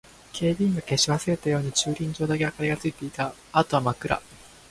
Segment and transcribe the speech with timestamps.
[0.33, 3.35] 警備員が消し忘れたように駐輪場だけ明かりがついていた。
[3.51, 4.19] あとは真っ暗。